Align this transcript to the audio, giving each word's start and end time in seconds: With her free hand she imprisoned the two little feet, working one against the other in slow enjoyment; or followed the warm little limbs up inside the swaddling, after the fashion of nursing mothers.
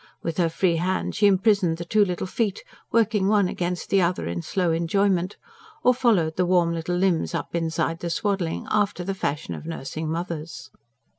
With 0.23 0.37
her 0.37 0.49
free 0.49 0.77
hand 0.77 1.13
she 1.13 1.27
imprisoned 1.27 1.77
the 1.77 1.85
two 1.85 2.03
little 2.03 2.25
feet, 2.25 2.63
working 2.91 3.27
one 3.27 3.47
against 3.47 3.91
the 3.91 4.01
other 4.01 4.25
in 4.25 4.41
slow 4.41 4.71
enjoyment; 4.71 5.37
or 5.83 5.93
followed 5.93 6.37
the 6.37 6.45
warm 6.47 6.73
little 6.73 6.95
limbs 6.95 7.35
up 7.35 7.53
inside 7.53 7.99
the 7.99 8.09
swaddling, 8.09 8.65
after 8.71 9.03
the 9.03 9.13
fashion 9.13 9.53
of 9.53 9.67
nursing 9.67 10.09
mothers. 10.09 10.71